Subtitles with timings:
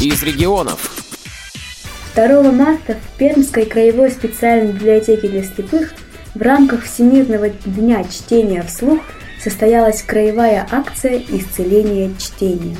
[0.00, 0.92] из регионов.
[2.14, 5.94] 2 марта в Пермской краевой специальной библиотеке для слепых
[6.34, 9.00] в рамках Всемирного дня чтения вслух
[9.42, 12.76] состоялась краевая акция «Исцеление чтения».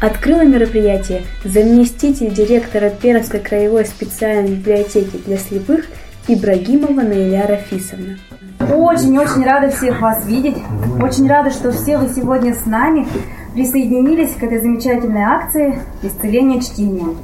[0.00, 5.84] Открыла мероприятие заместитель директора Пермской краевой специальной библиотеки для слепых
[6.26, 8.18] Ибрагимова Наиля Рафисовна.
[8.60, 10.56] Очень-очень рада всех вас видеть.
[11.02, 13.06] Очень рада, что все вы сегодня с нами
[13.54, 17.16] присоединились к этой замечательной акции «Исцеление чтения».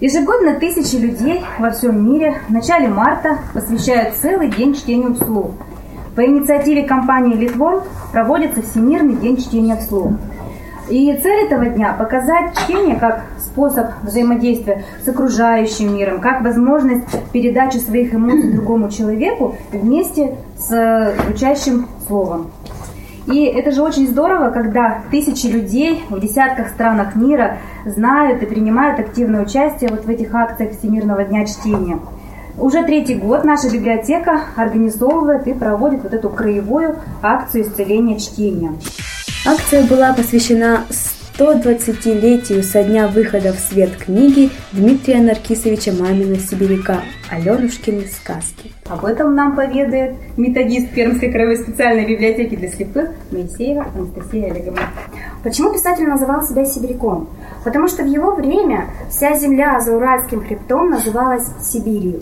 [0.00, 5.52] Ежегодно тысячи людей во всем мире в начале марта посвящают целый день чтению вслух.
[6.16, 7.82] По инициативе компании Литвон
[8.12, 10.12] проводится Всемирный день чтения вслух.
[10.88, 17.76] И цель этого дня– показать чтение как способ взаимодействия с окружающим миром, как возможность передачи
[17.76, 22.50] своих эмоций другому человеку вместе с учащим словом.
[23.30, 28.98] И это же очень здорово, когда тысячи людей в десятках странах мира знают и принимают
[28.98, 32.00] активное участие вот в этих акциях Всемирного дня чтения.
[32.58, 38.72] Уже третий год наша библиотека организовывает и проводит вот эту краевую акцию исцеления чтения.
[39.46, 40.80] Акция была посвящена
[41.40, 48.72] 120-летию со дня выхода в свет книги Дмитрия Наркисовича Мамина «Сибиряка» Аленушкины сказки.
[48.86, 54.82] Об этом нам поведает методист Пермской краевой специальной библиотеки для слепых Моисеева Анастасия Олеговна.
[55.42, 57.30] Почему писатель называл себя сибиряком?
[57.64, 62.20] Потому что в его время вся земля за Уральским хребтом называлась Сибирью.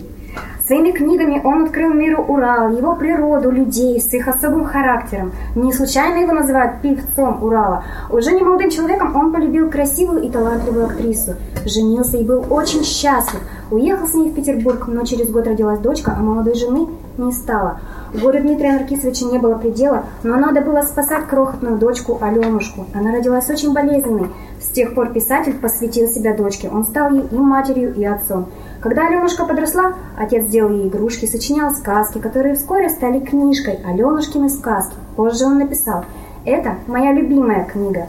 [0.69, 5.31] Своими книгами он открыл миру Урал, его природу, людей с их особым характером.
[5.55, 7.83] Не случайно его называют певцом Урала.
[8.11, 11.37] Уже не молодым человеком он полюбил красивую и талантливую актрису.
[11.65, 13.41] Женился и был очень счастлив.
[13.71, 16.87] Уехал с ней в Петербург, но через год родилась дочка, а молодой жены
[17.19, 17.79] не стало.
[18.13, 22.87] Горю Дмитрия Наркисовича не было предела, но надо было спасать крохотную дочку Аленушку.
[22.95, 24.29] Она родилась очень болезненной.
[24.59, 26.69] С тех пор писатель посвятил себя дочке.
[26.69, 28.47] Он стал ей и матерью, и отцом.
[28.81, 34.95] Когда Аленушка подросла, отец делал ей игрушки, сочинял сказки, которые вскоре стали книжкой «Аленушкины сказки».
[35.15, 36.05] Позже он написал
[36.43, 38.07] «Это моя любимая книга».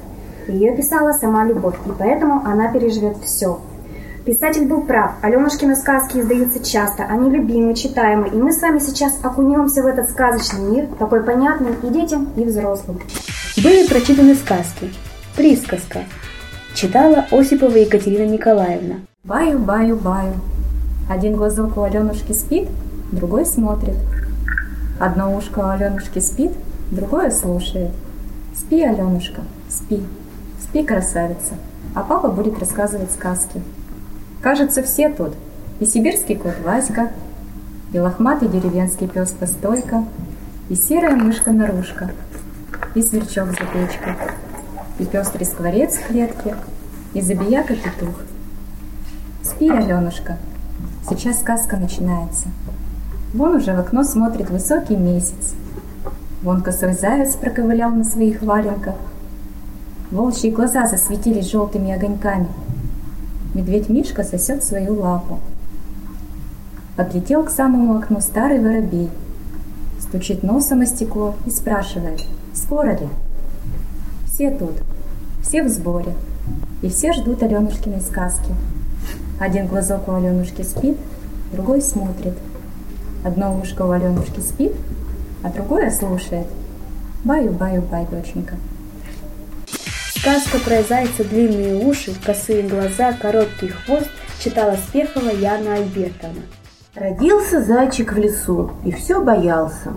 [0.49, 3.59] Ее писала сама любовь, и поэтому она переживет все.
[4.25, 5.13] Писатель был прав.
[5.23, 10.11] Аленушкины сказки издаются часто, они любимы, читаемы, и мы с вами сейчас окунемся в этот
[10.11, 13.01] сказочный мир, такой понятный и детям, и взрослым.
[13.57, 14.91] Были прочитаны сказки.
[15.37, 16.01] Присказка.
[16.75, 18.97] Читала Осипова Екатерина Николаевна.
[19.25, 20.35] Баю-баю-баю,
[21.09, 22.69] один глазок у Аленушки спит,
[23.13, 23.97] другой смотрит.
[25.01, 26.53] Одно ушко у Аленушки спит,
[26.91, 27.91] другое слушает.
[28.55, 30.03] Спи, Аленушка, спи,
[30.61, 31.55] спи, красавица,
[31.95, 33.63] а папа будет рассказывать сказки.
[34.43, 35.35] Кажется, все тут.
[35.81, 37.11] И сибирский кот Васька,
[37.93, 40.05] и лохматый деревенский пес Постойка,
[40.69, 42.11] и серая мышка Нарушка,
[42.95, 44.15] и сверчок за печкой,
[44.99, 46.55] и пестрый скворец в клетке,
[47.15, 48.15] и забияка петух.
[49.43, 50.37] Спи, Аленушка,
[51.09, 52.49] Сейчас сказка начинается.
[53.35, 55.55] Вон уже в окно смотрит высокий месяц.
[56.43, 58.95] Вон косой заяц проковылял на своих валенках.
[60.11, 62.49] Волчьи глаза засветились желтыми огоньками.
[63.61, 65.39] Медведь Мишка сосет свою лапу.
[66.97, 69.11] Подлетел к самому окну старый воробей.
[70.01, 72.23] Стучит носом о стекло и спрашивает,
[72.55, 73.07] скоро ли?
[74.25, 74.83] Все тут,
[75.43, 76.15] все в сборе,
[76.81, 78.55] и все ждут Аленушкиной сказки.
[79.39, 80.97] Один глазок у Аленушки спит,
[81.53, 82.39] другой смотрит.
[83.27, 84.73] Одно ушко у Аленушки спит,
[85.43, 86.47] а другое слушает.
[87.25, 88.55] Баю-баю-бай, доченька.
[90.31, 94.09] Сказка про зайца, длинные уши, косые глаза, короткий хвост
[94.39, 96.43] читала Спехова Яна Альбертовна.
[96.95, 99.93] Родился зайчик в лесу и все боялся.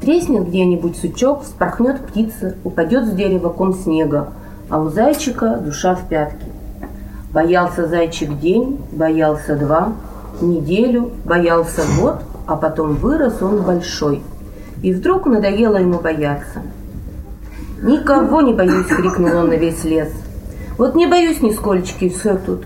[0.00, 4.32] Треснет где-нибудь сучок, вспорхнет птица, упадет с дерева ком снега,
[4.68, 6.46] а у зайчика душа в пятке.
[7.32, 9.92] Боялся зайчик день, боялся два,
[10.40, 12.16] неделю, боялся год,
[12.48, 14.24] а потом вырос он большой.
[14.82, 16.62] И вдруг надоело ему бояться.
[17.82, 20.08] «Никого не боюсь!»— крикнул он на весь лес.
[20.76, 22.64] «Вот не боюсь нисколечки, и все тут!»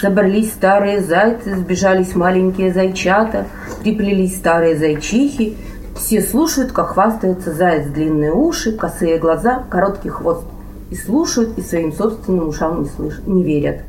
[0.00, 3.46] Собрались старые зайцы, сбежались маленькие зайчата,
[3.80, 5.56] приплелись старые зайчихи.
[5.94, 10.44] Все слушают, как хвастается заяц, длинные уши, косые глаза, короткий хвост.
[10.90, 13.82] И слушают, и своим собственным ушам не, слышат, не верят.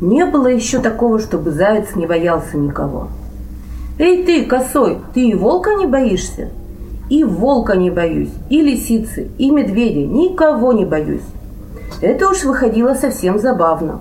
[0.00, 3.08] Не было еще такого, чтобы заяц не боялся никого.
[3.98, 6.50] «Эй ты, косой, ты и волка не боишься?»
[7.08, 11.22] «И волка не боюсь, и лисицы, и медведя, никого не боюсь».
[12.00, 14.00] Это уж выходило совсем забавно.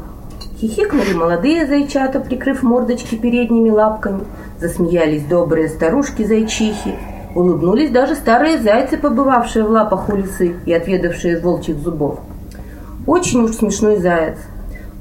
[0.59, 4.21] Хихикнули молодые зайчата, прикрыв мордочки передними лапками.
[4.59, 6.95] Засмеялись добрые старушки-зайчихи.
[7.35, 12.19] Улыбнулись даже старые зайцы, побывавшие в лапах у лисы и отведавшие волчьих зубов.
[13.05, 14.37] Очень уж смешной заяц–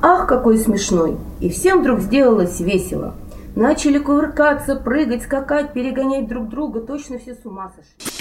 [0.06, 1.16] Ах, какой смешной!
[1.40, 3.14] И всем вдруг сделалось весело.
[3.56, 6.80] Начали кувыркаться, прыгать, скакать, перегонять друг друга.
[6.80, 8.14] Точно все с ума сошли.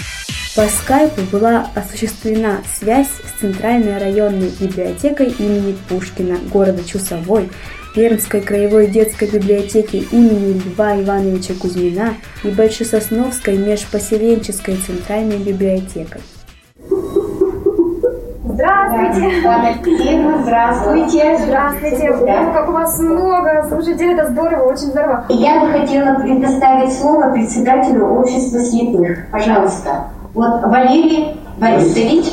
[0.54, 7.50] По скайпу была осуществлена связь с Центральной районной библиотекой имени Пушкина города Чусовой,
[7.96, 12.14] Пермской краевой детской библиотеки имени Льва Ивановича Кузьмина
[12.44, 16.20] и Большесосновской межпоселенческой центральной библиотекой.
[19.12, 20.24] Здравствуйте!
[20.42, 21.38] Здравствуйте.
[21.44, 22.08] Здравствуйте!
[22.10, 23.66] О, как у вас много!
[23.68, 25.26] Слушайте, это здорово, очень здорово.
[25.28, 29.30] Я бы хотела предоставить слово председателю общества слепых.
[29.30, 30.06] Пожалуйста.
[30.32, 32.32] Вот Валерий Борисович.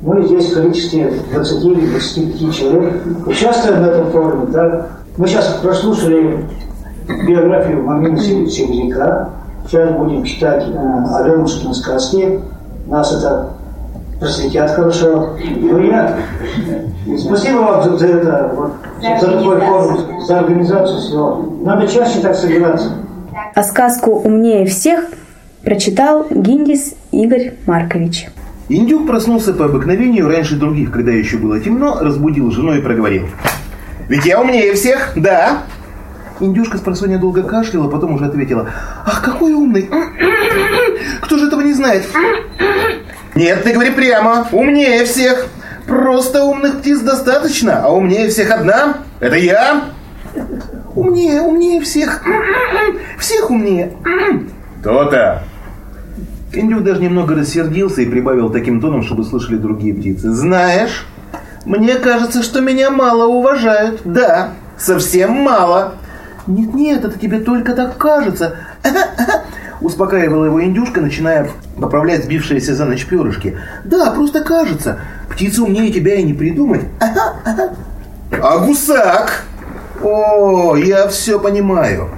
[0.00, 4.46] Мы здесь в количестве 20 или 25 человек участвуем в этом форуме.
[4.48, 4.86] Да?
[5.16, 6.44] Мы сейчас прослушали
[7.26, 9.30] биографию Мамина Сибиряка.
[9.66, 12.40] Сейчас будем читать э, Аленушкины сказки.
[12.86, 13.50] Нас это
[14.18, 15.36] просветят хорошо.
[15.60, 16.18] Ну, я...
[17.18, 21.58] Спасибо вам за, за это, вот, За такой форум, за организацию всего.
[21.62, 22.92] Надо чаще так собираться.
[23.54, 25.04] А сказку «Умнее всех»
[25.62, 28.28] прочитал Гиндис Игорь Маркович.
[28.68, 33.26] Индюк проснулся по обыкновению раньше других, когда еще было темно, разбудил жену и проговорил.
[34.08, 35.62] «Ведь я умнее всех, да?»
[36.40, 38.68] Индюшка с просонья долго кашляла, потом уже ответила.
[39.06, 39.88] «Ах, какой умный!
[41.22, 42.06] Кто же этого не знает?»
[43.38, 45.46] «Нет, ты говори прямо, умнее всех!
[45.86, 49.82] Просто умных птиц достаточно, а умнее всех одна– это я!»
[50.96, 52.24] «Умнее, умнее всех!
[53.16, 53.92] Всех умнее!»
[54.82, 55.44] «То-то!»
[56.52, 60.32] Индюк даже немного рассердился и прибавил таким тоном, чтобы слышали другие птицы.
[60.32, 61.06] «Знаешь,
[61.64, 64.00] мне кажется, что меня мало уважают.
[64.04, 65.94] Да, совсем мало».
[66.48, 68.56] «Нет-нет, это тебе только так кажется».
[69.80, 71.48] Успокаивала его индюшка, начиная
[71.80, 73.58] поправлять сбившиеся за ночь перышки.
[73.84, 75.00] «Да, просто кажется.
[75.30, 76.82] Птица умнее тебя и не придумать».
[78.42, 79.44] «А гусак?»
[80.02, 82.10] «О, я все понимаю».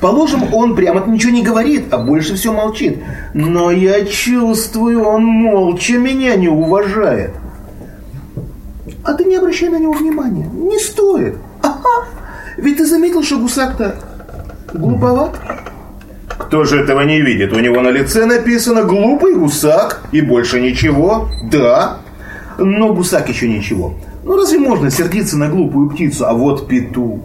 [0.00, 2.98] Положим, он прямо ничего не говорит, а больше все молчит.
[3.32, 7.32] Но я чувствую, он молча меня не уважает.
[9.02, 10.44] А ты не обращай на него внимания.
[10.52, 11.36] Не стоит.
[11.62, 12.06] Ага.
[12.56, 13.96] Ведь ты заметил, что гусак-то
[14.74, 15.34] глуповат?
[16.38, 17.52] Кто же этого не видит?
[17.52, 21.28] У него на лице написано «глупый гусак» и больше ничего.
[21.50, 21.98] Да.
[22.58, 23.94] Но гусак еще ничего.
[24.22, 26.26] Ну разве можно сердиться на глупую птицу?
[26.26, 27.20] А вот петух.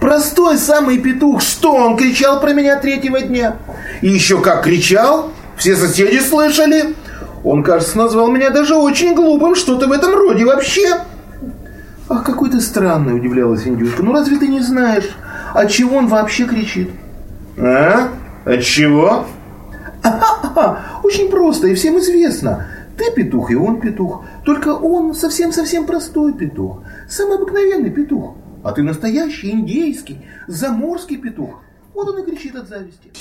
[0.00, 1.42] Простой самый петух.
[1.42, 3.56] Что он кричал про меня третьего дня?
[4.02, 5.30] И еще как кричал.
[5.56, 6.94] Все соседи слышали.
[7.42, 9.56] Он, кажется, назвал меня даже очень глупым.
[9.56, 10.98] Что-то в этом роде вообще.
[12.08, 14.02] Ах, какой ты странный, удивлялась индюшка.
[14.02, 15.10] Ну разве ты не знаешь,
[15.52, 16.90] от чего он вообще кричит?
[17.58, 18.08] А?
[18.48, 19.26] От чего?
[21.04, 22.66] Очень просто и всем известно.
[22.96, 24.24] Ты петух, и он петух.
[24.46, 26.82] Только он совсем-совсем простой петух.
[27.10, 28.36] Самый обыкновенный петух.
[28.64, 31.60] А ты настоящий индейский, заморский петух.
[31.92, 33.12] Вот он и кричит от зависти.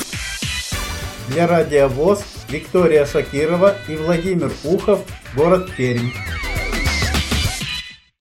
[1.27, 5.01] Для радиовоз Виктория Шакирова и Владимир Ухов,
[5.35, 6.09] город Пермь.